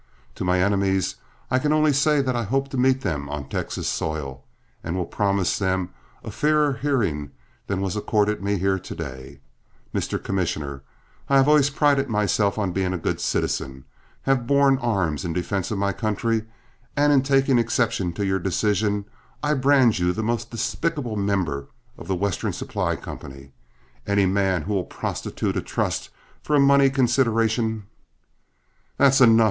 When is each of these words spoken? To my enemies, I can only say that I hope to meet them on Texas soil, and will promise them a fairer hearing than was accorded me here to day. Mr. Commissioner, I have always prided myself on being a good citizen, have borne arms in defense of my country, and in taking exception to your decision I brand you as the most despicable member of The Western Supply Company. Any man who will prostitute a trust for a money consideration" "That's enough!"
To 0.33 0.43
my 0.43 0.59
enemies, 0.59 1.17
I 1.51 1.59
can 1.59 1.71
only 1.71 1.93
say 1.93 2.21
that 2.23 2.35
I 2.35 2.41
hope 2.41 2.69
to 2.69 2.75
meet 2.77 3.01
them 3.01 3.29
on 3.29 3.47
Texas 3.47 3.87
soil, 3.87 4.43
and 4.83 4.95
will 4.95 5.05
promise 5.05 5.59
them 5.59 5.91
a 6.23 6.31
fairer 6.31 6.73
hearing 6.81 7.29
than 7.67 7.81
was 7.81 7.95
accorded 7.95 8.41
me 8.41 8.57
here 8.57 8.79
to 8.79 8.95
day. 8.95 9.41
Mr. 9.93 10.17
Commissioner, 10.23 10.81
I 11.29 11.37
have 11.37 11.47
always 11.47 11.69
prided 11.69 12.09
myself 12.09 12.57
on 12.57 12.71
being 12.71 12.93
a 12.93 12.97
good 12.97 13.21
citizen, 13.21 13.85
have 14.23 14.47
borne 14.47 14.79
arms 14.79 15.23
in 15.23 15.33
defense 15.33 15.69
of 15.69 15.77
my 15.77 15.93
country, 15.93 16.45
and 16.97 17.13
in 17.13 17.21
taking 17.21 17.59
exception 17.59 18.11
to 18.13 18.25
your 18.25 18.39
decision 18.39 19.05
I 19.43 19.53
brand 19.53 19.99
you 19.99 20.09
as 20.09 20.15
the 20.15 20.23
most 20.23 20.49
despicable 20.49 21.15
member 21.15 21.67
of 21.99 22.07
The 22.07 22.15
Western 22.15 22.53
Supply 22.53 22.95
Company. 22.95 23.51
Any 24.07 24.25
man 24.25 24.63
who 24.63 24.73
will 24.73 24.83
prostitute 24.83 25.57
a 25.57 25.61
trust 25.61 26.09
for 26.41 26.55
a 26.55 26.59
money 26.59 26.89
consideration" 26.89 27.83
"That's 28.97 29.21
enough!" 29.21 29.39